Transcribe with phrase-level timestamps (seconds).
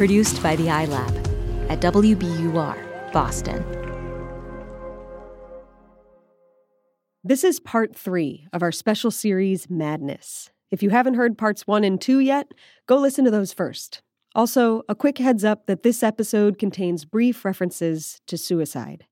[0.00, 1.14] Produced by the iLab
[1.68, 3.62] at WBUR, Boston.
[7.22, 10.52] This is part three of our special series, Madness.
[10.70, 12.50] If you haven't heard parts one and two yet,
[12.86, 14.00] go listen to those first.
[14.34, 19.04] Also, a quick heads up that this episode contains brief references to suicide.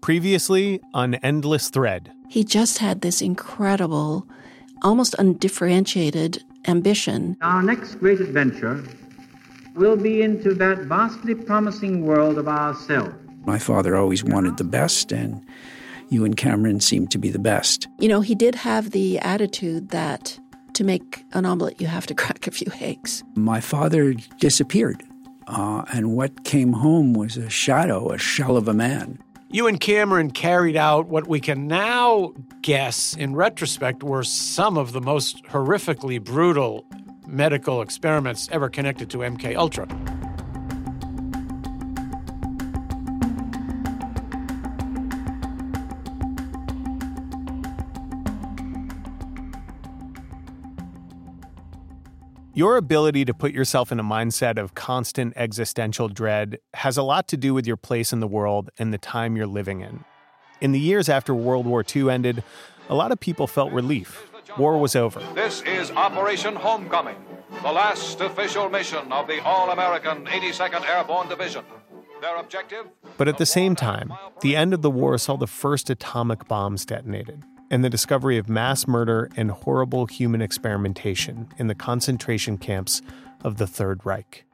[0.00, 2.12] Previously on Endless Thread.
[2.28, 4.28] He just had this incredible,
[4.84, 7.36] almost undifferentiated ambition.
[7.40, 8.82] Our next great adventure
[9.74, 13.14] will be into that vastly promising world of ourselves.
[13.44, 15.44] My father always wanted the best, and
[16.08, 17.88] you and Cameron seem to be the best.
[17.98, 20.38] You know, he did have the attitude that
[20.74, 23.22] to make an omelet, you have to crack a few eggs.
[23.34, 25.02] My father disappeared,
[25.46, 29.18] uh, and what came home was a shadow, a shell of a man.
[29.54, 34.90] You and Cameron carried out what we can now guess, in retrospect, were some of
[34.90, 36.84] the most horrifically brutal
[37.28, 39.86] medical experiments ever connected to MK Ultra.
[52.56, 57.26] Your ability to put yourself in a mindset of constant existential dread has a lot
[57.28, 60.04] to do with your place in the world and the time you're living in.
[60.60, 62.44] In the years after World War II ended,
[62.88, 64.30] a lot of people felt relief.
[64.56, 65.18] War was over.
[65.34, 67.16] This is Operation Homecoming,
[67.60, 71.64] the last official mission of the All American 82nd Airborne Division.
[72.20, 72.86] Their objective?
[73.16, 76.86] But at the same time, the end of the war saw the first atomic bombs
[76.86, 77.42] detonated
[77.74, 83.02] and the discovery of mass murder and horrible human experimentation in the concentration camps
[83.42, 84.44] of the Third Reich.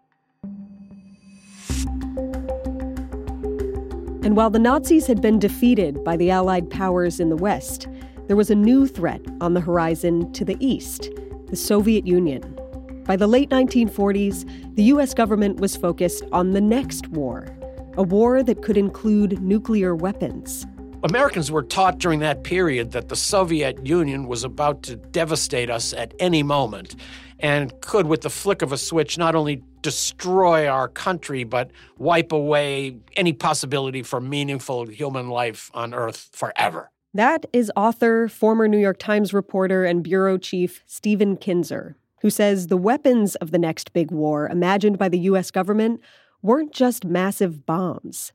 [4.22, 7.88] And while the Nazis had been defeated by the Allied powers in the West,
[8.26, 11.10] there was a new threat on the horizon to the east
[11.48, 12.58] the Soviet Union.
[13.04, 17.54] By the late 1940s, the US government was focused on the next war,
[17.98, 20.66] a war that could include nuclear weapons.
[21.02, 25.94] Americans were taught during that period that the Soviet Union was about to devastate us
[25.94, 26.94] at any moment
[27.38, 32.32] and could, with the flick of a switch, not only destroy our country, but wipe
[32.32, 36.90] away any possibility for meaningful human life on Earth forever.
[37.14, 42.66] That is author, former New York Times reporter, and bureau chief Stephen Kinzer, who says
[42.66, 45.50] the weapons of the next big war imagined by the U.S.
[45.50, 46.02] government
[46.42, 48.32] weren't just massive bombs.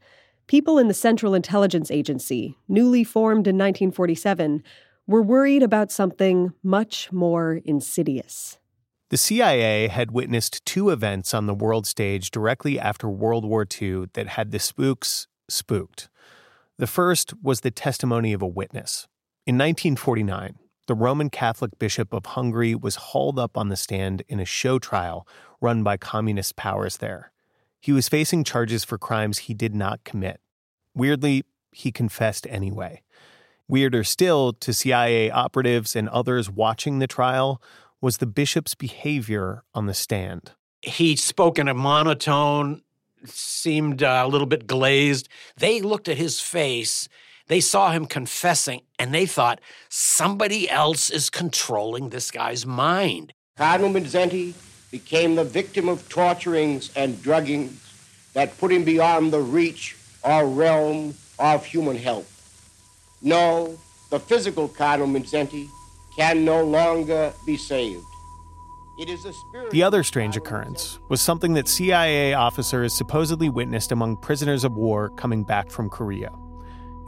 [0.47, 4.61] People in the Central Intelligence Agency, newly formed in 1947,
[5.07, 8.59] were worried about something much more insidious.
[9.09, 14.05] The CIA had witnessed two events on the world stage directly after World War II
[14.13, 16.09] that had the spooks spooked.
[16.77, 19.07] The first was the testimony of a witness.
[19.47, 24.39] In 1949, the Roman Catholic Bishop of Hungary was hauled up on the stand in
[24.39, 25.27] a show trial
[25.59, 27.31] run by communist powers there.
[27.85, 30.41] He was facing charges for crimes he did not commit.
[30.95, 33.03] Weirdly, he confessed anyway.
[33.67, 37.61] Weirder still to CIA operatives and others watching the trial
[38.01, 40.53] was the bishop's behavior on the stand.
[40.81, 42.81] He spoke in a monotone,
[43.23, 45.29] seemed uh, a little bit glazed.
[45.55, 47.07] They looked at his face,
[47.49, 53.33] they saw him confessing, and they thought somebody else is controlling this guy's mind.
[53.57, 54.55] Cardinal Mindszenty
[54.91, 57.77] became the victim of torturings and druggings
[58.33, 62.27] that put him beyond the reach or realm of human help.
[63.21, 63.77] No,
[64.11, 65.67] the physical Cardinal Mindszenty
[66.15, 68.03] can no longer be saved.
[68.97, 69.71] It is a spirit.
[69.71, 75.09] The other strange occurrence was something that CIA officers supposedly witnessed among prisoners of war
[75.09, 76.31] coming back from Korea.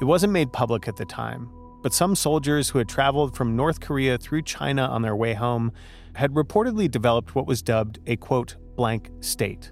[0.01, 1.49] It wasn't made public at the time,
[1.81, 5.71] but some soldiers who had traveled from North Korea through China on their way home
[6.17, 9.71] had reportedly developed what was dubbed a quote, blank state.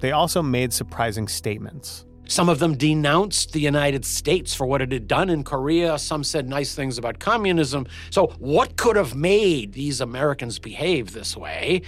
[0.00, 2.04] They also made surprising statements.
[2.28, 5.98] Some of them denounced the United States for what it had done in Korea.
[5.98, 7.86] Some said nice things about communism.
[8.10, 11.80] So, what could have made these Americans behave this way?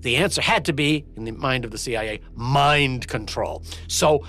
[0.00, 3.62] The answer had to be, in the mind of the CIA, mind control.
[3.88, 4.24] So,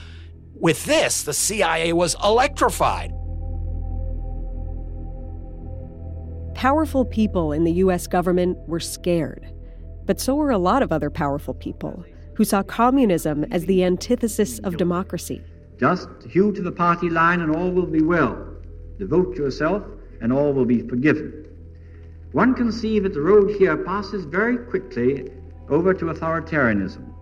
[0.53, 3.11] with this, the CIA was electrified.
[6.59, 8.05] Powerful people in the U.S.
[8.05, 9.49] government were scared.
[10.05, 12.03] But so were a lot of other powerful people
[12.35, 15.41] who saw communism as the antithesis of democracy.
[15.79, 18.45] Just hew to the party line and all will be well.
[18.97, 19.83] Devote yourself
[20.19, 21.45] and all will be forgiven.
[22.33, 25.29] One can see that the road here passes very quickly
[25.69, 27.13] over to authoritarianism,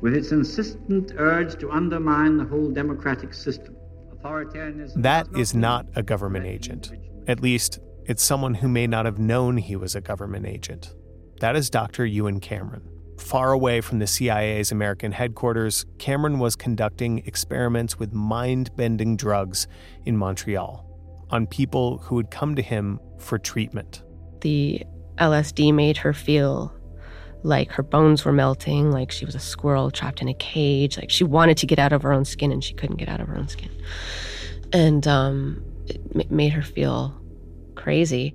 [0.00, 3.76] with its insistent urge to undermine the whole democratic system.
[4.14, 6.90] Authoritarianism that is not a government agent.
[7.26, 10.94] At least, it's someone who may not have known he was a government agent.
[11.40, 12.06] That is Dr.
[12.06, 12.88] Ewen Cameron.
[13.18, 19.68] Far away from the CIA's American headquarters, Cameron was conducting experiments with mind bending drugs
[20.06, 20.86] in Montreal
[21.30, 24.02] on people who had come to him for treatment.
[24.40, 24.84] The
[25.18, 26.72] LSD made her feel
[27.42, 31.10] like her bones were melting, like she was a squirrel trapped in a cage, like
[31.10, 33.28] she wanted to get out of her own skin and she couldn't get out of
[33.28, 33.70] her own skin.
[34.72, 37.14] And um, it made her feel
[37.78, 38.34] crazy.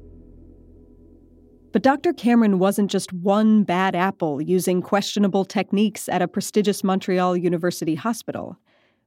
[1.71, 2.13] But Dr.
[2.13, 8.57] Cameron wasn't just one bad apple using questionable techniques at a prestigious Montreal University hospital.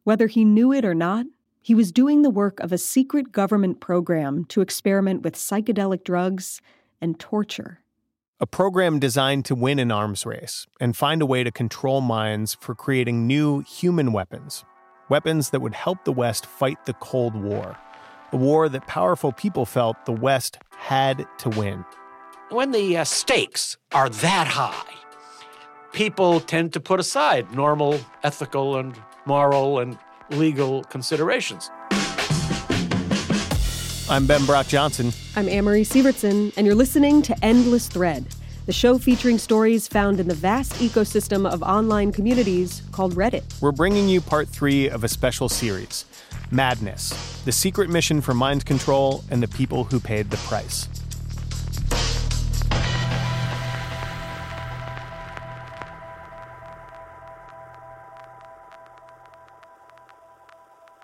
[0.04, 1.26] Whether he knew it or not,
[1.60, 6.60] he was doing the work of a secret government program to experiment with psychedelic drugs
[7.00, 7.80] and torture.
[8.38, 12.56] A program designed to win an arms race and find a way to control minds
[12.60, 14.64] for creating new human weapons.
[15.08, 17.78] Weapons that would help the West fight the Cold War,
[18.32, 21.84] a war that powerful people felt the West had to win
[22.50, 24.94] when the uh, stakes are that high,
[25.92, 29.98] people tend to put aside normal ethical and moral and
[30.30, 31.70] legal considerations.
[34.08, 35.12] I'm Ben Brock Johnson.
[35.34, 38.24] I'm Amory Sivertson, and you're listening to Endless Thread,
[38.66, 43.44] the show featuring stories found in the vast ecosystem of online communities called Reddit.
[43.62, 46.04] We're bringing you part three of a special series
[46.50, 50.88] Madness, the secret mission for mind control and the people who paid the price.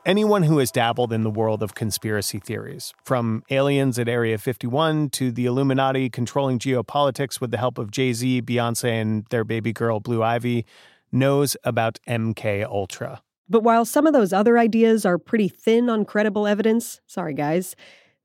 [0.05, 5.11] Anyone who has dabbled in the world of conspiracy theories, from aliens at Area 51
[5.11, 9.73] to the Illuminati controlling geopolitics with the help of Jay Z, Beyonce, and their baby
[9.73, 10.67] girl Blue Ivy,
[11.13, 13.23] knows about MK Ultra.
[13.49, 17.77] But while some of those other ideas are pretty thin on credible evidence, sorry guys,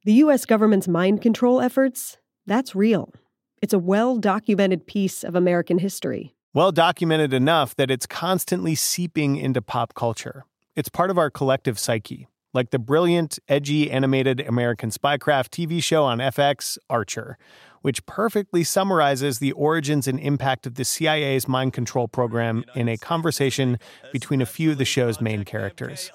[0.03, 3.13] the US government's mind control efforts, that's real.
[3.61, 6.33] It's a well documented piece of American history.
[6.55, 10.43] Well documented enough that it's constantly seeping into pop culture.
[10.77, 16.03] It's part of our collective psyche, like the brilliant, edgy animated American spycraft TV show
[16.03, 17.39] on FX, Archer,
[17.81, 22.95] which perfectly summarizes the origins and impact of the CIA's mind control program in a
[22.95, 23.79] conversation
[24.11, 26.11] between a few of the show's main characters.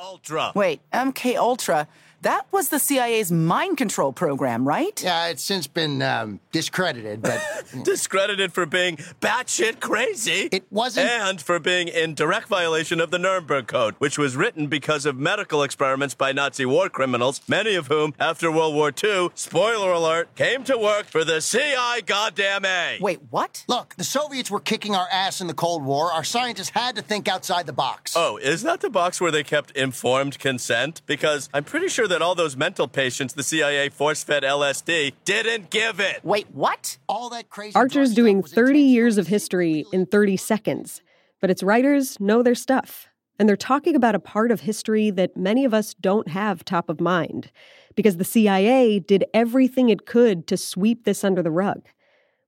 [0.54, 1.88] Wait, MK Ultra?
[2.22, 5.02] That was the CIA's mind control program, right?
[5.02, 7.42] Yeah, it's since been um, discredited, but.
[7.84, 10.48] discredited for being batshit crazy.
[10.52, 11.10] It wasn't.
[11.10, 15.18] And for being in direct violation of the Nuremberg Code, which was written because of
[15.18, 20.32] medical experiments by Nazi war criminals, many of whom, after World War II, spoiler alert,
[20.36, 22.98] came to work for the CI goddamn A.
[23.00, 23.64] Wait, what?
[23.66, 26.12] Look, the Soviets were kicking our ass in the Cold War.
[26.12, 28.14] Our scientists had to think outside the box.
[28.14, 31.02] Oh, is that the box where they kept informed consent?
[31.06, 35.70] Because I'm pretty sure that all those mental patients the CIA force fed LSD didn't
[35.70, 36.20] give it.
[36.22, 36.98] Wait, what?
[37.08, 37.74] All that crazy.
[37.74, 41.00] Archer's doing 30 years of history in 30 seconds,
[41.40, 43.08] but its writers know their stuff.
[43.38, 46.90] And they're talking about a part of history that many of us don't have top
[46.90, 47.50] of mind,
[47.96, 51.82] because the CIA did everything it could to sweep this under the rug.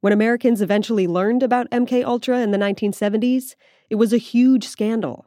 [0.02, 3.54] When Americans eventually learned about MK Ultra in the 1970s,
[3.88, 5.24] it was a huge scandal.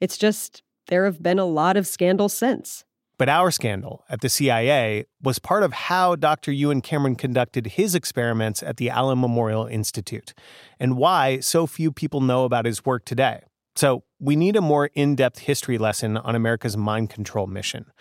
[0.00, 2.84] It's just there have been a lot of scandals since.
[3.20, 6.52] But our scandal at the CIA was part of how Dr.
[6.52, 10.32] Ewen Cameron conducted his experiments at the Allan Memorial Institute,
[10.78, 13.42] and why so few people know about his work today.
[13.76, 17.92] So, we need a more in depth history lesson on America's mind control mission.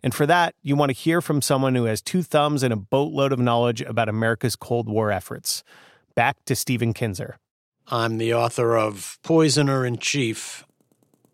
[0.00, 2.76] And for that, you want to hear from someone who has two thumbs and a
[2.76, 5.64] boatload of knowledge about America's Cold War efforts.
[6.14, 7.38] Back to Stephen Kinzer.
[7.88, 10.64] I'm the author of Poisoner in Chief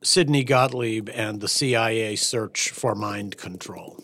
[0.05, 3.99] Sidney Gottlieb and the CIA Search for Mind Control.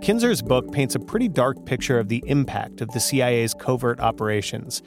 [0.00, 4.82] Kinzer's book paints a pretty dark picture of the impact of the CIA's covert operations,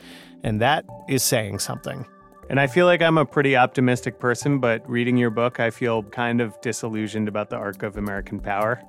[0.46, 2.06] and that is saying something.
[2.50, 6.03] And I feel like I'm a pretty optimistic person, but reading your book, I feel
[6.03, 8.82] kind of disillusioned about the arc of American power.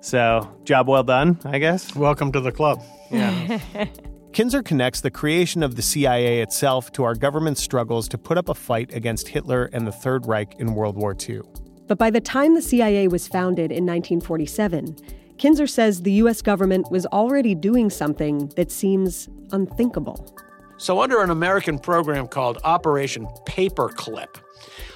[0.00, 1.94] So, job well done, I guess.
[1.94, 2.82] Welcome to the club.
[3.10, 3.60] Yeah.
[4.32, 8.48] Kinzer connects the creation of the CIA itself to our government's struggles to put up
[8.48, 11.40] a fight against Hitler and the Third Reich in World War II.
[11.88, 14.96] But by the time the CIA was founded in 1947,
[15.38, 16.42] Kinzer says the U.S.
[16.42, 20.38] government was already doing something that seems unthinkable.
[20.76, 24.36] So, under an American program called Operation Paperclip,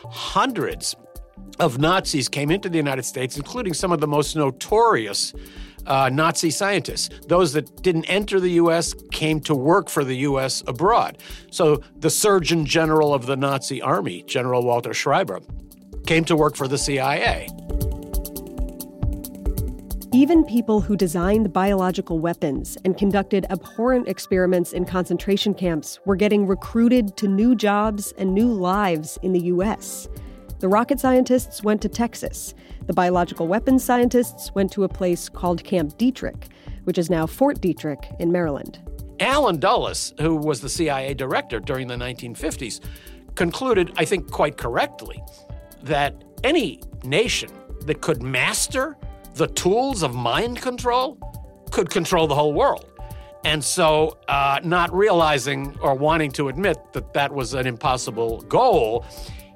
[0.04, 0.94] hundreds
[1.58, 5.34] of Nazis came into the United States, including some of the most notorious
[5.86, 7.10] uh, Nazi scientists.
[7.26, 8.94] Those that didn't enter the U.S.
[9.10, 10.62] came to work for the U.S.
[10.66, 11.18] abroad.
[11.50, 15.40] So the Surgeon General of the Nazi Army, General Walter Schreiber,
[16.06, 17.48] came to work for the CIA.
[20.14, 26.46] Even people who designed biological weapons and conducted abhorrent experiments in concentration camps were getting
[26.46, 30.08] recruited to new jobs and new lives in the U.S.
[30.60, 32.54] The rocket scientists went to Texas.
[32.86, 36.44] The biological weapons scientists went to a place called Camp Detrick,
[36.84, 38.78] which is now Fort Detrick in Maryland.
[39.20, 42.80] Allen Dulles, who was the CIA director during the 1950s,
[43.34, 45.22] concluded, I think quite correctly,
[45.82, 47.50] that any nation
[47.82, 48.96] that could master
[49.34, 51.18] the tools of mind control
[51.70, 52.90] could control the whole world.
[53.44, 59.04] And so, uh, not realizing or wanting to admit that that was an impossible goal,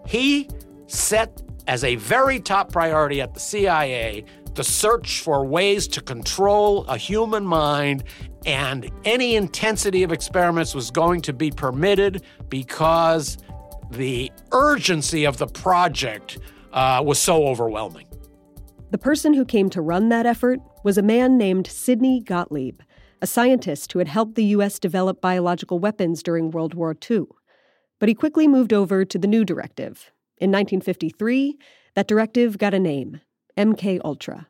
[0.07, 0.49] he
[0.88, 4.25] set as a very top priority at the CIA
[4.59, 8.02] the search for ways to control a human mind,
[8.45, 13.38] and any intensity of experiments was going to be permitted because
[13.92, 16.38] the urgency of the project
[16.73, 18.04] uh, was so overwhelming.
[18.90, 22.80] The person who came to run that effort was a man named Sidney Gottlieb,
[23.23, 24.80] a scientist who had helped the U.S.
[24.80, 27.26] develop biological weapons during World War II.
[28.00, 30.11] But he quickly moved over to the new directive.
[30.40, 31.59] In 1953,
[31.97, 33.21] that directive got a name
[33.57, 34.47] MK Ultra.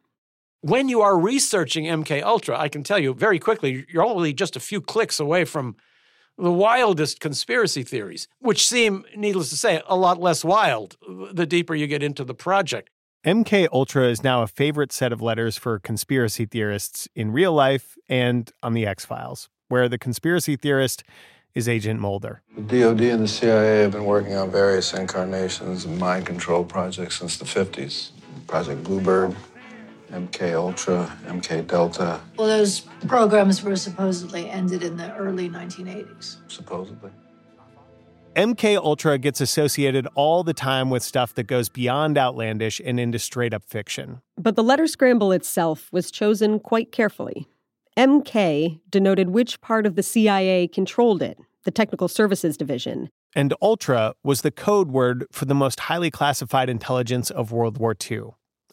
[0.61, 4.55] When you are researching MK Ultra, I can tell you very quickly, you're only just
[4.55, 5.77] a few clicks away from
[6.37, 10.97] the wildest conspiracy theories, which seem, needless to say, a lot less wild
[11.33, 12.91] the deeper you get into the project.
[13.25, 17.97] MK Ultra is now a favorite set of letters for conspiracy theorists in real life
[18.09, 21.03] and on the X-Files, where the conspiracy theorist
[21.55, 22.43] is Agent Mulder.
[22.57, 27.19] The DoD and the CIA have been working on various incarnations of mind control projects
[27.19, 28.11] since the 50s.
[28.47, 29.35] Project Bluebird,
[30.13, 32.21] MK Ultra, MK Delta.
[32.37, 36.37] Well, those programs were supposedly ended in the early 1980s.
[36.49, 37.11] Supposedly.
[38.37, 43.19] MK Ultra gets associated all the time with stuff that goes beyond outlandish and into
[43.19, 44.23] straight up fiction.
[44.37, 47.49] But the letter scramble itself was chosen quite carefully.
[47.99, 53.11] MK denoted which part of the CIA controlled it, the Technical Services Division.
[53.35, 57.97] And Ultra was the code word for the most highly classified intelligence of World War
[58.09, 58.21] II,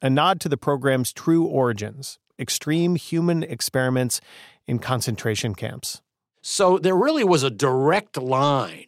[0.02, 4.20] a nod to the program's true origins extreme human experiments
[4.68, 6.02] in concentration camps.
[6.42, 8.88] So there really was a direct line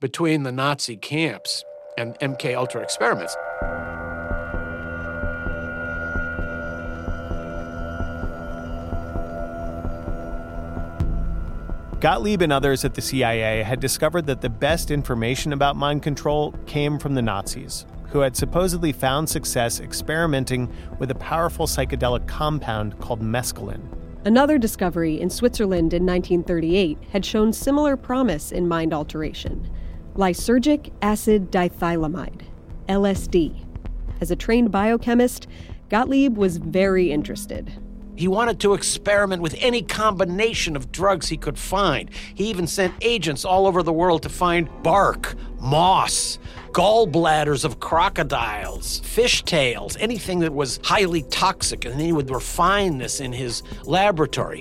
[0.00, 1.64] between the Nazi camps
[1.98, 3.36] and MK Ultra experiments.
[12.04, 16.52] Gottlieb and others at the CIA had discovered that the best information about mind control
[16.66, 23.00] came from the Nazis, who had supposedly found success experimenting with a powerful psychedelic compound
[23.00, 23.88] called mescaline.
[24.26, 29.70] Another discovery in Switzerland in 1938 had shown similar promise in mind alteration
[30.14, 32.42] lysergic acid diethylamide,
[32.86, 33.64] LSD.
[34.20, 35.46] As a trained biochemist,
[35.88, 37.72] Gottlieb was very interested.
[38.16, 42.10] He wanted to experiment with any combination of drugs he could find.
[42.34, 46.38] He even sent agents all over the world to find bark, moss,
[46.72, 52.98] gallbladders of crocodiles, fish tails, anything that was highly toxic, and then he would refine
[52.98, 54.60] this in his laboratory.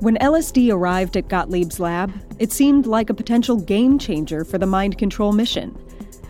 [0.00, 4.66] When LSD arrived at Gottlieb's lab, it seemed like a potential game changer for the
[4.66, 5.76] mind control mission.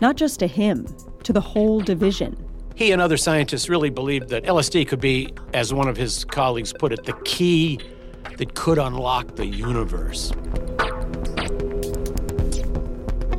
[0.01, 0.87] Not just to him,
[1.23, 2.44] to the whole division.
[2.75, 6.73] He and other scientists really believed that LSD could be, as one of his colleagues
[6.73, 7.79] put it, the key
[8.37, 10.33] that could unlock the universe.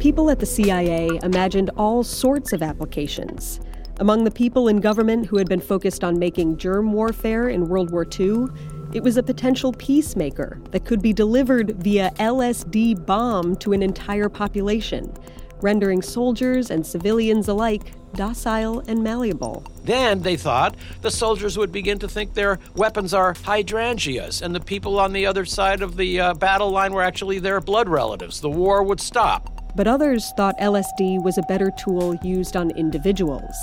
[0.00, 3.60] People at the CIA imagined all sorts of applications.
[3.98, 7.90] Among the people in government who had been focused on making germ warfare in World
[7.90, 8.46] War II,
[8.94, 14.30] it was a potential peacemaker that could be delivered via LSD bomb to an entire
[14.30, 15.12] population,
[15.60, 19.64] rendering soldiers and civilians alike docile and malleable.
[19.84, 24.60] Then, they thought, the soldiers would begin to think their weapons are hydrangeas, and the
[24.60, 28.40] people on the other side of the uh, battle line were actually their blood relatives.
[28.40, 29.52] The war would stop.
[29.76, 33.54] But others thought LSD was a better tool used on individuals,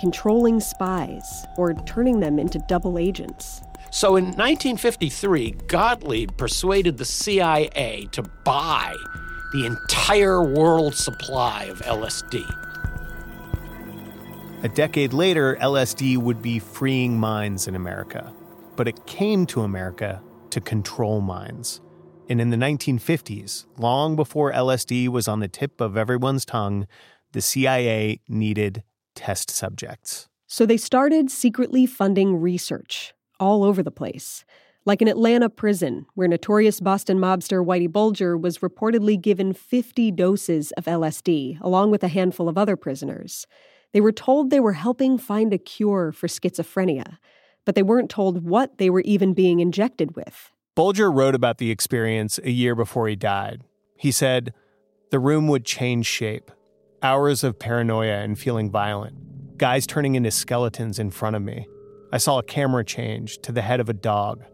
[0.00, 3.62] controlling spies or turning them into double agents.
[3.92, 8.94] So in 1953, Gottlieb persuaded the CIA to buy
[9.52, 12.71] the entire world supply of LSD.
[14.62, 18.32] A decade later, LSD would be freeing minds in America.
[18.76, 21.80] But it came to America to control minds.
[22.28, 26.86] And in the 1950s, long before LSD was on the tip of everyone's tongue,
[27.32, 28.84] the CIA needed
[29.16, 30.28] test subjects.
[30.46, 34.44] So they started secretly funding research all over the place.
[34.84, 40.70] Like an Atlanta prison, where notorious Boston mobster Whitey Bulger was reportedly given 50 doses
[40.72, 43.48] of LSD, along with a handful of other prisoners.
[43.92, 47.18] They were told they were helping find a cure for schizophrenia,
[47.64, 50.50] but they weren't told what they were even being injected with.
[50.74, 53.62] Bulger wrote about the experience a year before he died.
[53.96, 54.54] He said,
[55.10, 56.50] The room would change shape.
[57.02, 59.58] Hours of paranoia and feeling violent.
[59.58, 61.68] Guys turning into skeletons in front of me.
[62.12, 64.44] I saw a camera change to the head of a dog.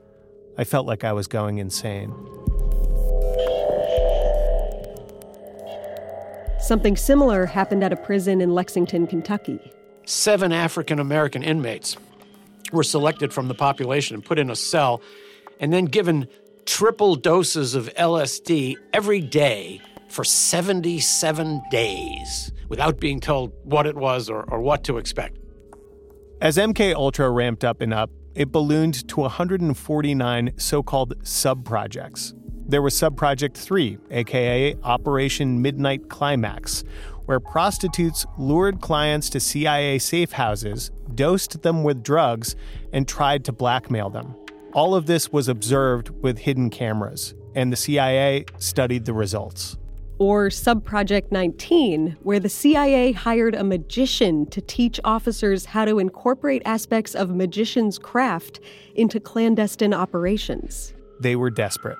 [0.57, 2.13] I felt like I was going insane.
[6.69, 9.73] Something similar happened at a prison in Lexington, Kentucky.
[10.05, 11.97] Seven African American inmates
[12.73, 15.01] were selected from the population and put in a cell
[15.61, 16.29] and then given
[16.67, 24.29] triple doses of LSD every day for 77 days without being told what it was
[24.29, 25.39] or, or what to expect.
[26.43, 32.35] As MK Ultra ramped up and up, it ballooned to 149 so-called sub-projects.
[32.71, 36.85] There was Subproject 3, aka Operation Midnight Climax,
[37.25, 42.57] where prostitutes lured clients to CIA safe houses, dosed them with drugs,
[42.93, 44.35] and tried to blackmail them.
[44.75, 49.79] All of this was observed with hidden cameras, and the CIA studied the results.
[50.19, 56.61] Or Subproject 19, where the CIA hired a magician to teach officers how to incorporate
[56.67, 58.61] aspects of magician's craft
[58.95, 60.93] into clandestine operations.
[61.19, 61.97] They were desperate.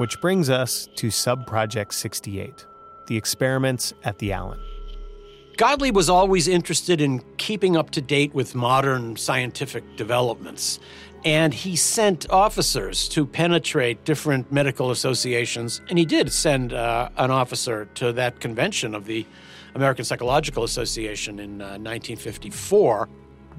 [0.00, 2.64] Which brings us to Subproject 68,
[3.04, 4.58] the experiments at the Allan.
[5.58, 10.80] Gottlieb was always interested in keeping up to date with modern scientific developments,
[11.22, 17.30] and he sent officers to penetrate different medical associations, and he did send uh, an
[17.30, 19.26] officer to that convention of the
[19.74, 23.06] American Psychological Association in uh, 1954.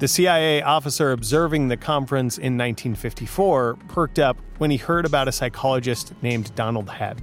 [0.02, 5.32] The CIA officer observing the conference in 1954 perked up when he heard about a
[5.32, 7.20] psychologist named Donald Hebb,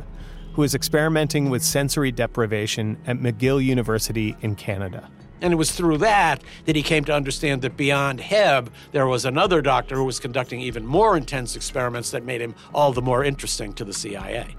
[0.52, 5.10] who was experimenting with sensory deprivation at McGill University in Canada.
[5.40, 9.24] And it was through that that he came to understand that beyond Hebb, there was
[9.24, 13.24] another doctor who was conducting even more intense experiments that made him all the more
[13.24, 14.54] interesting to the CIA.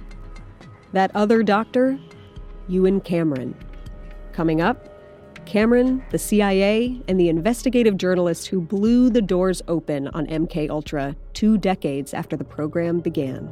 [0.92, 1.98] That other doctor?
[2.68, 3.56] Ewen Cameron.
[4.34, 4.99] Coming up,
[5.46, 11.16] Cameron, the CIA, and the investigative journalist who blew the doors open on MK Ultra
[11.34, 13.52] 2 decades after the program began.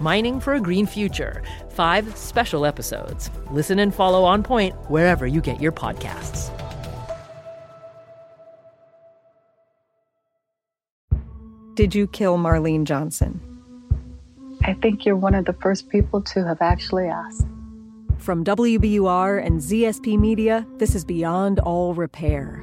[0.00, 1.42] Mining for a Green Future.
[1.70, 3.30] Five special episodes.
[3.50, 6.50] Listen and follow On Point wherever you get your podcasts.
[11.74, 13.40] Did you kill Marlene Johnson?
[14.62, 17.46] I think you're one of the first people to have actually asked.
[18.18, 22.62] From WBUR and ZSP Media, this is Beyond All Repair,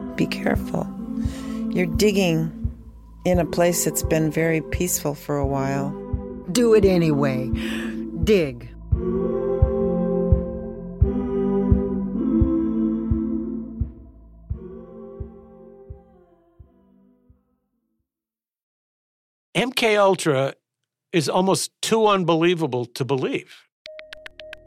[0.21, 0.85] Be careful.
[1.71, 2.71] You're digging
[3.25, 5.89] in a place that's been very peaceful for a while.
[6.51, 7.49] Do it anyway.
[8.23, 8.69] Dig.
[19.55, 20.53] MK Ultra
[21.11, 23.63] is almost too unbelievable to believe.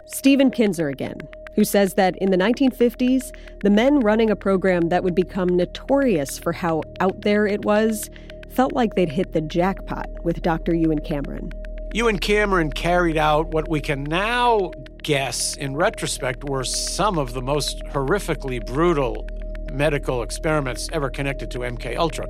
[0.09, 1.19] Stephen Kinzer again,
[1.55, 6.39] who says that in the 1950s, the men running a program that would become notorious
[6.39, 8.11] for how out there it was
[8.51, 10.75] felt like they'd hit the jackpot with Dr.
[10.75, 11.53] Ewen Cameron.
[11.93, 17.43] Ewen Cameron carried out what we can now guess in retrospect were some of the
[17.43, 19.27] most horrifically brutal
[19.73, 22.27] medical experiments ever connected to MK Ultra.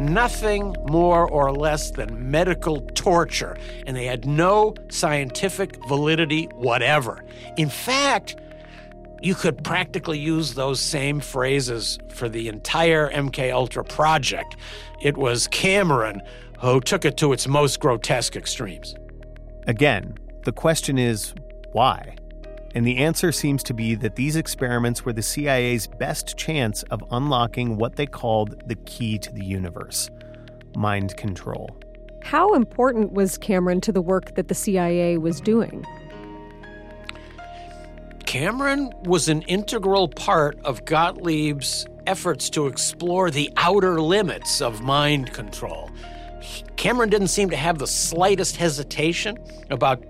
[0.00, 7.24] Nothing more or less than medical torture, and they had no scientific validity whatever.
[7.56, 8.36] In fact,
[9.22, 14.56] you could practically use those same phrases for the entire MK Ultra project.
[15.02, 16.22] It was Cameron
[16.60, 18.94] who took it to its most grotesque extremes.
[19.66, 21.34] Again, the question is
[21.72, 22.16] why?
[22.74, 27.02] And the answer seems to be that these experiments were the CIA's best chance of
[27.10, 30.08] unlocking what they called the key to the universe
[30.76, 31.76] mind control.
[32.22, 35.84] How important was Cameron to the work that the CIA was doing?
[38.24, 45.32] Cameron was an integral part of Gottlieb's efforts to explore the outer limits of mind
[45.32, 45.90] control.
[46.76, 49.36] Cameron didn't seem to have the slightest hesitation
[49.70, 50.04] about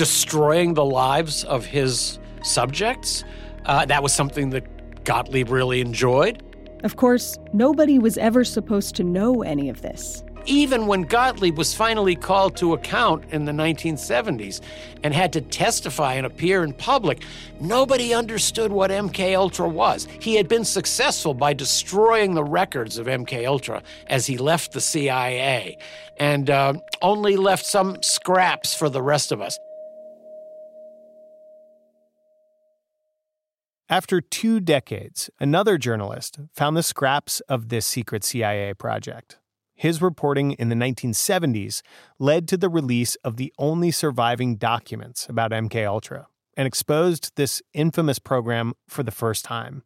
[0.00, 3.22] destroying the lives of his subjects.
[3.66, 6.42] Uh, that was something that Gottlieb really enjoyed.
[6.84, 10.24] Of course, nobody was ever supposed to know any of this.
[10.46, 14.62] Even when Gottlieb was finally called to account in the 1970s
[15.02, 17.22] and had to testify and appear in public,
[17.60, 20.08] nobody understood what MK Ultra was.
[20.18, 24.80] He had been successful by destroying the records of MK Ultra as he left the
[24.80, 25.76] CIA
[26.16, 29.58] and uh, only left some scraps for the rest of us.
[33.90, 39.38] After two decades, another journalist found the scraps of this secret CIA project.
[39.74, 41.82] His reporting in the 1970s
[42.20, 47.62] led to the release of the only surviving documents about MK Ultra and exposed this
[47.74, 49.82] infamous program for the first time.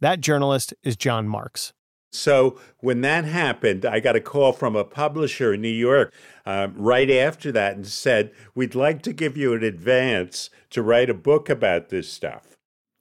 [0.00, 1.74] That journalist is John Marks.
[2.12, 6.14] So when that happened, I got a call from a publisher in New York
[6.46, 11.10] um, right after that and said, We'd like to give you an advance to write
[11.10, 12.54] a book about this stuff.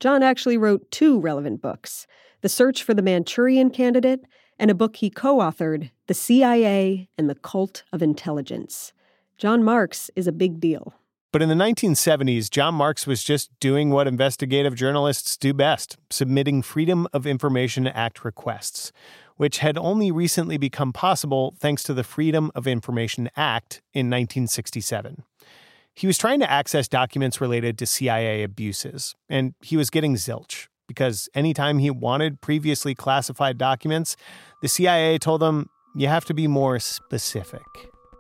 [0.04, 2.08] John actually wrote two relevant books
[2.42, 4.20] The Search for the Manchurian Candidate
[4.60, 8.92] and a book he co authored, The CIA and the Cult of Intelligence.
[9.38, 10.94] John Marks is a big deal.
[11.32, 16.64] But in the 1970s, John Marks was just doing what investigative journalists do best submitting
[16.64, 18.92] Freedom of Information Act requests,
[19.38, 25.24] which had only recently become possible thanks to the Freedom of Information Act in 1967.
[25.96, 30.68] He was trying to access documents related to CIA abuses, and he was getting zilch
[30.88, 34.18] because anytime he wanted previously classified documents,
[34.62, 37.62] the CIA told him, you have to be more specific.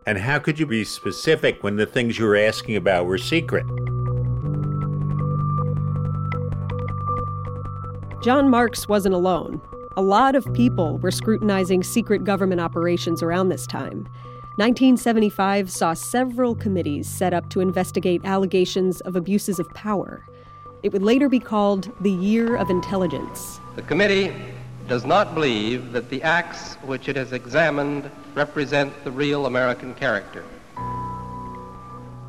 [0.05, 3.65] And how could you be specific when the things you were asking about were secret?
[8.23, 9.59] John Marks wasn't alone.
[9.97, 14.07] A lot of people were scrutinizing secret government operations around this time.
[14.57, 20.23] 1975 saw several committees set up to investigate allegations of abuses of power.
[20.83, 23.59] It would later be called the Year of Intelligence.
[23.75, 24.31] The committee
[24.87, 30.45] does not believe that the acts which it has examined represent the real American character.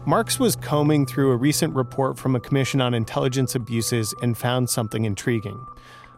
[0.06, 4.70] Marks was combing through a recent report from a commission on intelligence abuses and found
[4.70, 5.66] something intriguing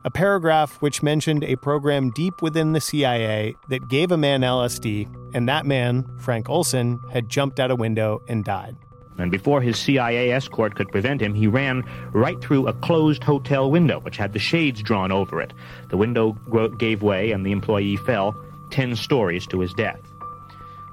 [0.06, 5.12] a paragraph which mentioned a program deep within the CIA that gave a man LSD,
[5.34, 8.76] and that man, Frank Olson, had jumped out a window and died.
[9.18, 13.68] And before his CIA escort could prevent him, he ran right through a closed hotel
[13.68, 15.52] window, which had the shades drawn over it.
[15.88, 16.36] The window
[16.78, 18.36] gave way, and the employee fell
[18.70, 20.00] 10 stories to his death.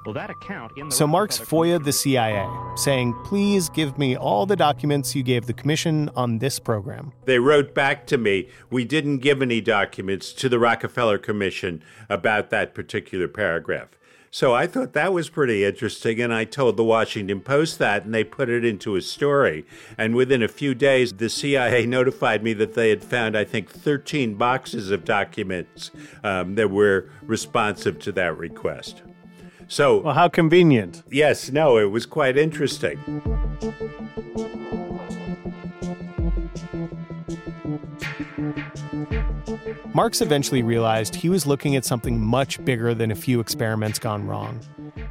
[0.04, 5.14] Well, that account so Marks FOIA the CIA, saying, please give me all the documents
[5.14, 7.12] you gave the commission on this program.
[7.24, 12.50] They wrote back to me, we didn't give any documents to the Rockefeller Commission about
[12.50, 13.88] that particular paragraph.
[14.30, 18.12] So I thought that was pretty interesting, and I told the Washington Post that, and
[18.12, 19.64] they put it into a story.
[19.96, 23.70] And within a few days, the CIA notified me that they had found, I think,
[23.70, 25.92] 13 boxes of documents
[26.24, 29.02] um, that were responsive to that request.
[29.68, 31.02] So, well, how convenient.
[31.10, 32.98] Yes, no, it was quite interesting.
[39.94, 44.26] Marks eventually realized he was looking at something much bigger than a few experiments gone
[44.26, 44.60] wrong.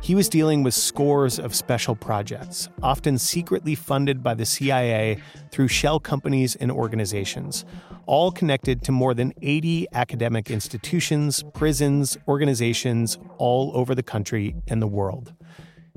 [0.01, 5.19] He was dealing with scores of special projects, often secretly funded by the CIA
[5.51, 7.63] through shell companies and organizations,
[8.05, 14.81] all connected to more than 80 academic institutions, prisons, organizations all over the country and
[14.81, 15.33] the world.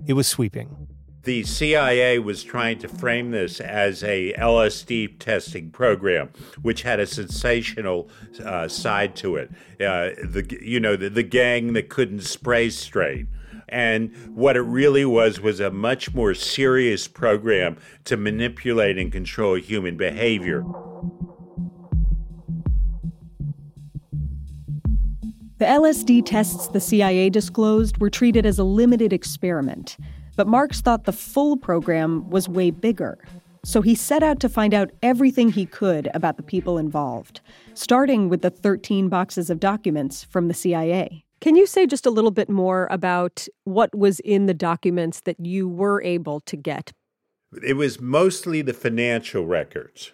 [0.07, 0.89] It was sweeping.
[1.25, 6.31] The CIA was trying to frame this as a LSD testing program,
[6.63, 8.09] which had a sensational
[8.45, 9.51] uh, side to it.
[9.81, 13.27] Uh, the you know the, the gang that couldn't spray straight,
[13.69, 19.57] and what it really was was a much more serious program to manipulate and control
[19.57, 20.65] human behavior.
[25.59, 29.97] The LSD tests the CIA disclosed were treated as a limited experiment,
[30.37, 33.17] but Marks thought the full program was way bigger.
[33.65, 37.41] So he set out to find out everything he could about the people involved,
[37.73, 41.25] starting with the 13 boxes of documents from the CIA.
[41.41, 45.41] Can you say just a little bit more about what was in the documents that
[45.41, 46.93] you were able to get?
[47.67, 50.13] It was mostly the financial records.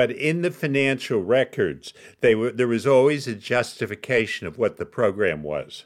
[0.00, 4.86] But in the financial records, they were, there was always a justification of what the
[4.86, 5.84] program was.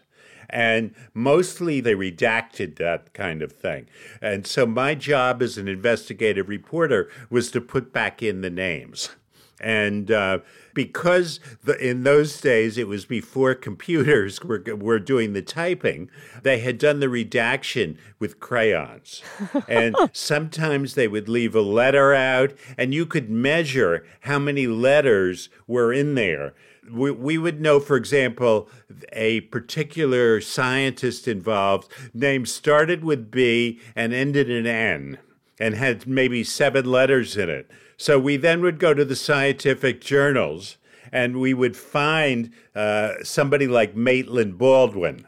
[0.49, 3.89] And mostly they redacted that kind of thing.
[4.23, 9.11] And so my job as an investigative reporter was to put back in the names.
[9.61, 10.39] And uh,
[10.75, 16.11] because the, in those days it was before computers were, were doing the typing,
[16.43, 19.23] they had done the redaction with crayons.
[19.69, 25.49] and sometimes they would leave a letter out, and you could measure how many letters
[25.67, 26.55] were in there.
[26.91, 28.69] We, we would know, for example,
[29.13, 35.19] a particular scientist involved name started with B and ended in N
[35.59, 37.71] and had maybe seven letters in it.
[37.97, 40.79] So we then would go to the scientific journals
[41.13, 45.27] and we would find uh, somebody like Maitland Baldwin,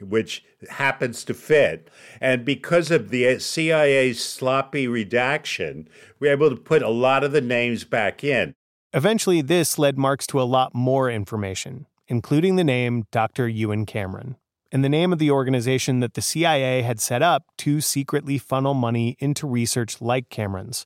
[0.00, 1.88] which happens to fit.
[2.20, 5.88] And because of the CIA's sloppy redaction,
[6.20, 8.54] we were able to put a lot of the names back in.
[8.92, 13.48] Eventually, this led Marks to a lot more information, including the name Dr.
[13.48, 14.36] Ewen Cameron
[14.74, 18.74] and the name of the organization that the CIA had set up to secretly funnel
[18.74, 20.84] money into research like Cameron's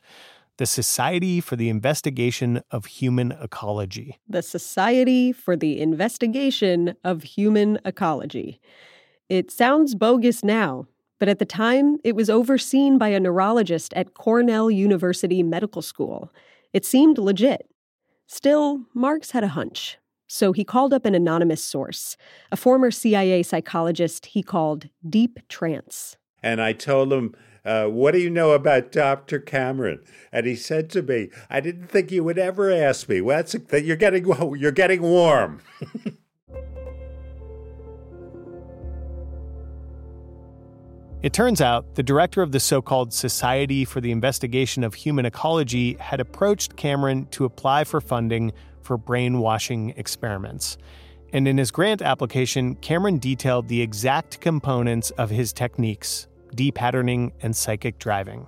[0.58, 4.18] the Society for the Investigation of Human Ecology.
[4.28, 8.60] The Society for the Investigation of Human Ecology.
[9.28, 10.86] It sounds bogus now,
[11.20, 16.32] but at the time, it was overseen by a neurologist at Cornell University Medical School.
[16.72, 17.70] It seemed legit.
[18.26, 19.96] Still, Marks had a hunch.
[20.26, 22.16] So he called up an anonymous source,
[22.50, 26.16] a former CIA psychologist he called Deep Trance.
[26.42, 29.38] And I told him uh, what do you know about Dr.
[29.38, 30.00] Cameron?
[30.32, 33.20] And he said to me, I didn't think you would ever ask me.
[33.20, 35.60] Well, that's a, you're getting you're getting warm.
[41.20, 45.26] It turns out the director of the so called Society for the Investigation of Human
[45.26, 50.78] Ecology had approached Cameron to apply for funding for brainwashing experiments.
[51.32, 57.54] And in his grant application, Cameron detailed the exact components of his techniques depatterning, and
[57.54, 58.46] psychic driving,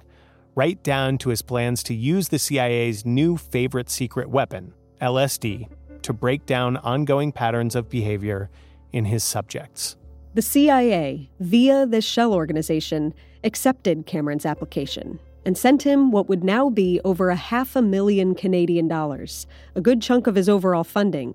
[0.55, 5.69] right down to his plans to use the CIA's new favorite secret weapon, LSD,
[6.03, 8.51] to break down ongoing patterns of behavior
[8.93, 9.97] in his subjects.
[10.35, 16.69] The CIA, via this shell organization, accepted Cameron's application and sent him what would now
[16.69, 21.35] be over a half a million Canadian dollars, a good chunk of his overall funding,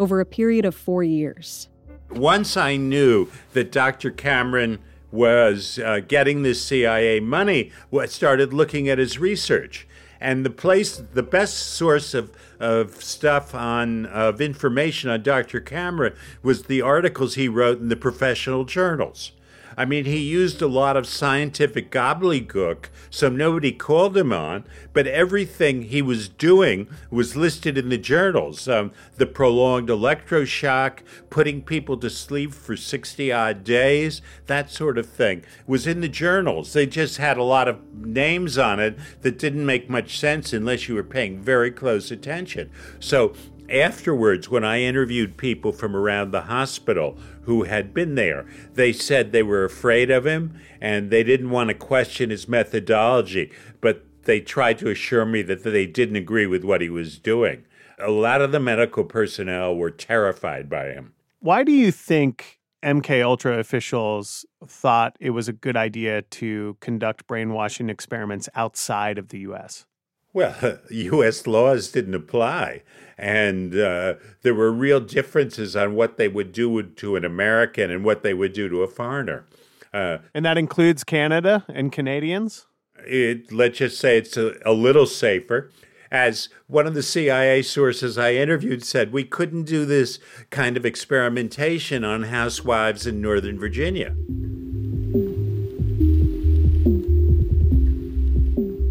[0.00, 1.68] over a period of four years.
[2.10, 4.10] Once I knew that Dr.
[4.10, 4.78] Cameron
[5.14, 7.70] was uh, getting this CIA money,
[8.10, 9.86] started looking at his research.
[10.20, 15.60] And the place, the best source of, of stuff on, of information on Dr.
[15.60, 19.32] Cameron was the articles he wrote in the professional journals.
[19.76, 25.06] I mean, he used a lot of scientific gobbledygook, so nobody called him on, but
[25.06, 28.68] everything he was doing was listed in the journals.
[28.68, 35.08] Um, the prolonged electroshock, putting people to sleep for 60 odd days, that sort of
[35.08, 36.72] thing was in the journals.
[36.72, 40.88] They just had a lot of names on it that didn't make much sense unless
[40.88, 42.70] you were paying very close attention.
[43.00, 43.34] So
[43.70, 49.32] afterwards, when I interviewed people from around the hospital who had been there, they said
[49.32, 54.40] they were afraid of him and they didn't want to question his methodology, but they
[54.40, 57.64] tried to assure me that they didn't agree with what he was doing.
[57.98, 61.14] A lot of the medical personnel were terrified by him.
[61.40, 67.26] Why do you think MK Ultra officials thought it was a good idea to conduct
[67.26, 69.86] brainwashing experiments outside of the US?
[70.34, 71.46] Well, U.S.
[71.46, 72.82] laws didn't apply,
[73.16, 78.04] and uh, there were real differences on what they would do to an American and
[78.04, 79.46] what they would do to a foreigner.
[79.94, 82.66] Uh, and that includes Canada and Canadians?
[83.06, 85.70] It, let's just say it's a, a little safer.
[86.10, 90.18] As one of the CIA sources I interviewed said, we couldn't do this
[90.50, 94.14] kind of experimentation on housewives in Northern Virginia.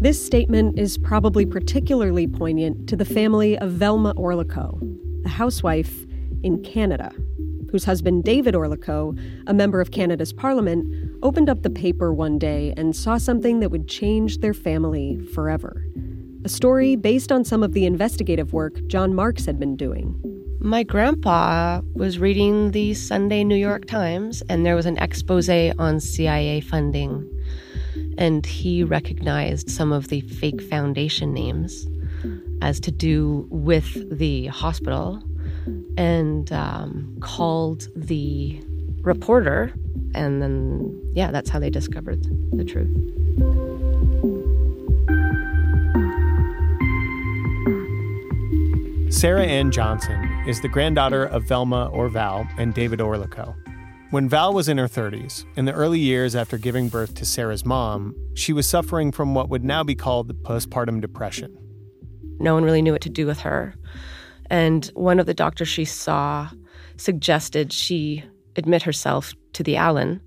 [0.04, 4.78] This statement is probably particularly poignant to the family of Velma Orlikow,
[5.24, 6.04] a housewife
[6.42, 7.10] in Canada,
[7.70, 10.86] whose husband David Orlikow, a member of Canada's parliament,
[11.22, 15.86] opened up the paper one day and saw something that would change their family forever.
[16.44, 20.20] A story based on some of the investigative work John Marks had been doing.
[20.60, 25.98] My grandpa was reading the Sunday New York Times, and there was an expose on
[25.98, 27.26] CIA funding
[28.18, 31.86] and he recognized some of the fake foundation names
[32.62, 35.22] as to do with the hospital
[35.96, 38.60] and um, called the
[39.02, 39.72] reporter.
[40.14, 42.24] And then, yeah, that's how they discovered
[42.56, 42.90] the truth.
[49.12, 53.54] Sarah Ann Johnson is the granddaughter of Velma or Val and David Orlikow.
[54.14, 57.64] When Val was in her 30s, in the early years after giving birth to Sarah's
[57.64, 61.52] mom, she was suffering from what would now be called postpartum depression.
[62.38, 63.74] No one really knew what to do with her.
[64.48, 66.48] And one of the doctors she saw
[66.96, 68.22] suggested she
[68.54, 70.20] admit herself to the Allan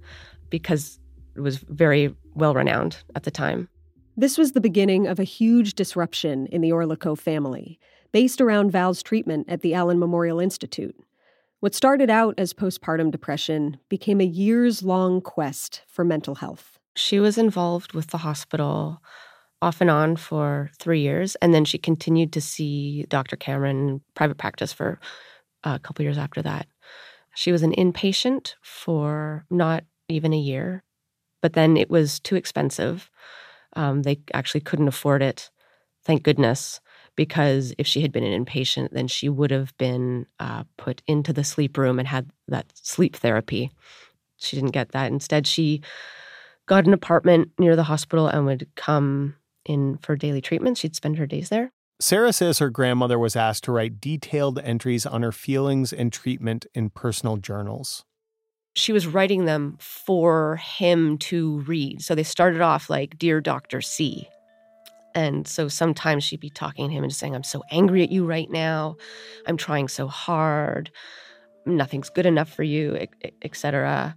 [0.50, 1.00] because
[1.38, 3.70] it was very well renowned at the time.
[4.18, 7.80] This was the beginning of a huge disruption in the Orlikow family,
[8.12, 10.94] based around Val's treatment at the Allan Memorial Institute.
[11.60, 16.78] What started out as postpartum depression became a years long quest for mental health.
[16.96, 19.02] She was involved with the hospital
[19.60, 23.36] off and on for three years, and then she continued to see Dr.
[23.36, 25.00] Cameron in private practice for
[25.64, 26.68] a couple years after that.
[27.34, 30.84] She was an inpatient for not even a year,
[31.42, 33.10] but then it was too expensive.
[33.76, 35.50] Um, they actually couldn't afford it,
[36.04, 36.82] thank goodness
[37.18, 41.34] because if she had been an inpatient, then she would have been uh, put into
[41.34, 43.72] the sleep room and had that sleep therapy.
[44.38, 45.12] She didn't get that.
[45.12, 45.82] Instead, she
[46.68, 50.78] got an apartment near the hospital and would come in for daily treatment.
[50.78, 51.72] She'd spend her days there.
[52.00, 56.68] Sarah says her grandmother was asked to write detailed entries on her feelings and treatment
[56.76, 58.06] in personal journals.
[58.76, 62.04] She was writing them for him to read.
[62.04, 63.82] So they started off like, Dear Dr.
[63.82, 64.30] C.
[65.18, 68.24] And so sometimes she'd be talking to him and saying, I'm so angry at you
[68.24, 68.98] right now.
[69.48, 70.92] I'm trying so hard.
[71.66, 73.08] Nothing's good enough for you,
[73.42, 74.16] etc.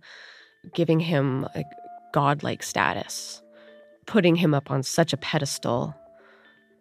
[0.75, 1.65] Giving him a
[2.13, 3.41] godlike status,
[4.05, 5.95] putting him up on such a pedestal.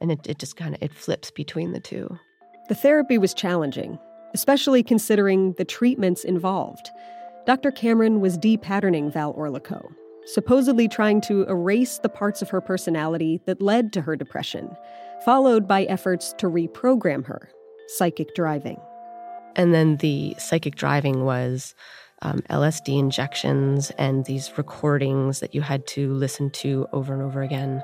[0.02, 2.20] And it, it just kind of it flips between the two.
[2.68, 3.98] The therapy was challenging,
[4.34, 6.90] especially considering the treatments involved.
[7.46, 7.72] Dr.
[7.72, 9.90] Cameron was depatterning Val Orlikow,
[10.34, 14.76] supposedly trying to erase the parts of her personality that led to her depression,
[15.26, 17.50] followed by efforts to reprogram her,
[17.88, 18.80] psychic driving.
[19.56, 21.74] And then the psychic driving was
[22.22, 27.42] um, LSD injections and these recordings that you had to listen to over and over
[27.42, 27.84] again.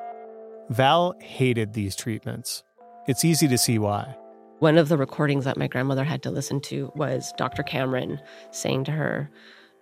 [0.69, 2.63] Val hated these treatments.
[3.07, 4.15] It's easy to see why.
[4.59, 7.63] One of the recordings that my grandmother had to listen to was Dr.
[7.63, 8.19] Cameron
[8.51, 9.29] saying to her,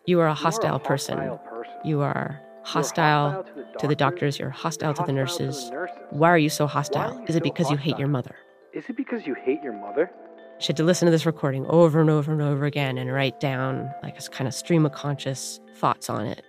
[0.06, 1.38] You are a hostile, person.
[1.86, 3.45] You are hostile
[3.80, 5.72] to the doctors, you're hostile to the nurses.
[6.09, 7.24] Why are you so hostile?
[7.28, 8.36] Is it because you hate your mother?
[8.74, 10.11] Is it because you hate your mother?
[10.59, 13.39] She had to listen to this recording over and over and over again and write
[13.39, 16.41] down like a kind of stream of conscious thoughts on it.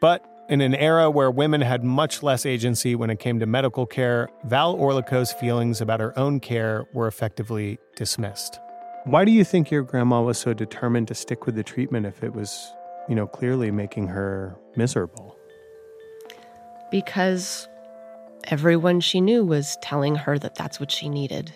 [0.00, 3.86] But in an era where women had much less agency when it came to medical
[3.86, 8.60] care, Val Orlikow's feelings about her own care were effectively dismissed.
[9.04, 12.22] Why do you think your grandma was so determined to stick with the treatment if
[12.22, 12.72] it was
[13.08, 15.36] you know, clearly making her miserable?
[16.90, 17.68] Because
[18.44, 21.52] everyone she knew was telling her that that's what she needed.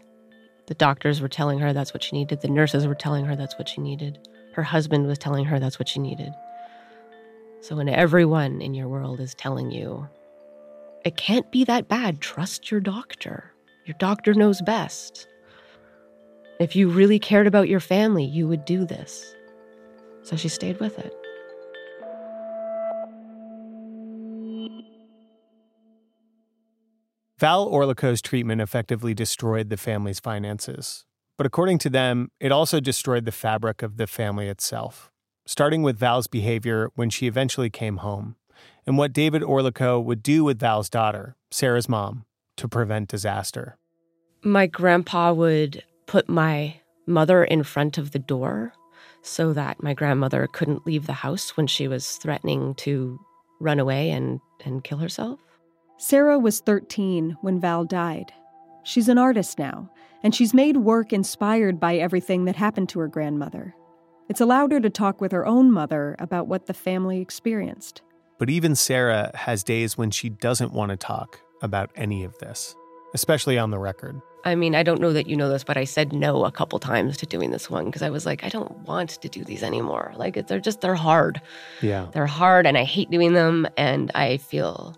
[0.67, 2.41] The doctors were telling her that's what she needed.
[2.41, 4.19] The nurses were telling her that's what she needed.
[4.55, 6.33] Her husband was telling her that's what she needed.
[7.61, 10.09] So when everyone in your world is telling you,
[11.05, 13.53] it can't be that bad, trust your doctor.
[13.87, 15.27] Your doctor knows best.
[16.59, 19.35] If you really cared about your family, you would do this.
[20.23, 21.15] So she stayed with it.
[27.41, 31.07] Val Orlikow's treatment effectively destroyed the family's finances.
[31.39, 35.11] But according to them, it also destroyed the fabric of the family itself,
[35.47, 38.37] starting with Val's behavior when she eventually came home,
[38.87, 42.27] and what David Orliko would do with Val's daughter, Sarah's mom,
[42.59, 43.79] to prevent disaster.
[44.45, 46.75] My grandpa would put my
[47.07, 48.75] mother in front of the door
[49.23, 53.19] so that my grandmother couldn't leave the house when she was threatening to
[53.61, 55.41] run away and, and kill herself.
[56.03, 58.33] Sarah was 13 when Val died.
[58.85, 59.91] She's an artist now,
[60.23, 63.75] and she's made work inspired by everything that happened to her grandmother.
[64.27, 68.01] It's allowed her to talk with her own mother about what the family experienced.
[68.39, 72.75] But even Sarah has days when she doesn't want to talk about any of this,
[73.13, 74.23] especially on the record.
[74.43, 76.79] I mean, I don't know that you know this, but I said no a couple
[76.79, 79.63] times to doing this one because I was like, I don't want to do these
[79.63, 80.15] anymore.
[80.17, 81.43] Like, they're just, they're hard.
[81.83, 82.07] Yeah.
[82.15, 84.97] They're hard, and I hate doing them, and I feel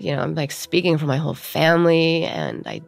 [0.00, 2.82] you know, I'm like speaking for my whole family and I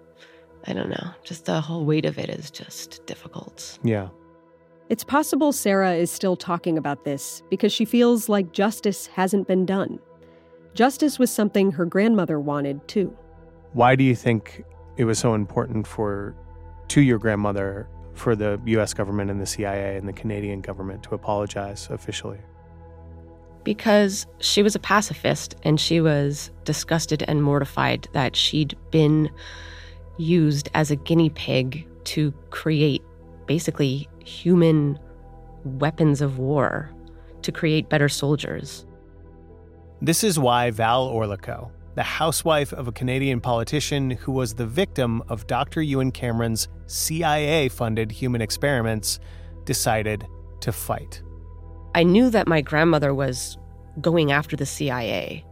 [0.67, 3.79] I don't know, just the whole weight of it is just difficult.
[3.83, 4.09] Yeah.
[4.91, 9.65] It's possible Sarah is still talking about this because she feels like justice hasn't been
[9.65, 9.99] done.
[10.75, 13.17] Justice was something her grandmother wanted too.
[13.73, 14.65] Why do you think
[14.97, 16.35] it was so important for
[16.89, 21.15] to your grandmother for the US government and the CIA and the Canadian government to
[21.15, 22.39] apologize officially?
[23.65, 29.31] Because she was a pacifist and she was disgusted and mortified that she'd been
[30.19, 33.03] used as a guinea pig to create
[33.47, 34.99] basically human
[35.65, 36.91] weapons of war
[37.43, 38.87] to create better soldiers.
[40.03, 45.23] This is why Val Orlikow, the housewife of a Canadian politician who was the victim
[45.29, 45.83] of Dr.
[45.83, 49.21] Ewen Cameron's CIA funded human experiments,
[49.65, 50.27] decided
[50.61, 51.23] to fight.
[51.95, 53.59] I knew that my grandmother was
[54.01, 55.45] going after the CIA.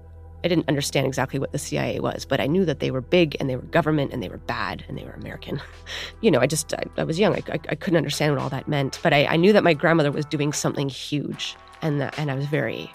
[0.45, 3.37] I didn't understand exactly what the CIA was, but I knew that they were big
[3.41, 5.61] and they were government and they were bad and they were American.
[6.21, 7.35] you know, I just, I, I was young.
[7.35, 10.13] I, I, I, couldn't understand what all that meant, but I, knew that my grandmother
[10.13, 12.93] was doing something huge and, that, and I was very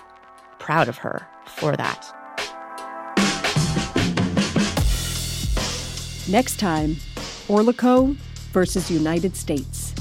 [0.59, 2.13] proud of her for that.
[6.29, 6.95] Next time,
[7.49, 8.15] Orlikow
[8.53, 9.92] versus United States.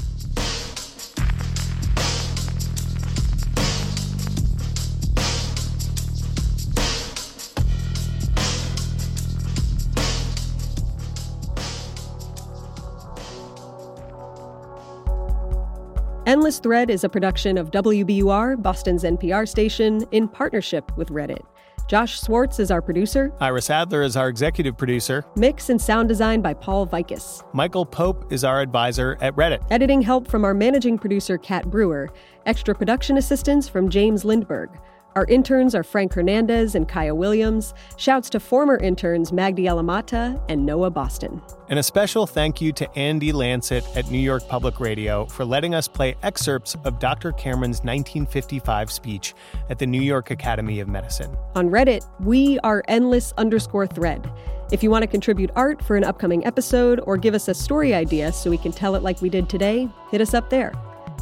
[16.43, 21.41] Endless Thread is a production of WBUR, Boston's NPR station, in partnership with Reddit.
[21.87, 23.31] Josh Swartz is our producer.
[23.39, 25.23] Iris Adler is our executive producer.
[25.37, 27.45] Mix and sound design by Paul Vaitkus.
[27.53, 29.63] Michael Pope is our advisor at Reddit.
[29.71, 32.09] Editing help from our managing producer, Kat Brewer.
[32.45, 34.67] Extra production assistance from James Lindberg.
[35.15, 37.75] Our interns are Frank Hernandez and Kaya Williams.
[37.97, 41.39] Shouts to former interns Magdi Alamata and Noah Boston.
[41.69, 45.75] And a special thank you to Andy Lanset at New York Public Radio for letting
[45.75, 47.31] us play excerpts of Dr.
[47.33, 49.35] Cameron's 1955 speech
[49.69, 51.35] at the New York Academy of Medicine.
[51.53, 54.27] On Reddit, we are endless underscore thread.
[54.71, 57.93] If you want to contribute art for an upcoming episode or give us a story
[57.93, 60.73] idea so we can tell it like we did today, hit us up there.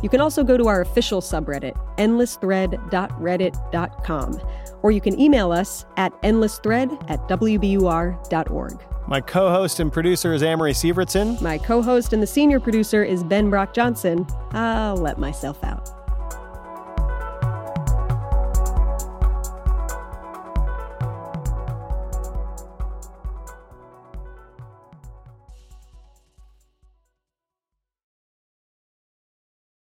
[0.02, 4.42] You can also go to our official subreddit, endlessthread.reddit.com,
[4.82, 8.80] or you can email us at endlessthread at wbur.org.
[9.08, 11.42] My co host and producer is Amory Sivertson.
[11.42, 14.28] My co host and the senior producer is Ben Brock Johnson.
[14.52, 16.01] I'll let myself out.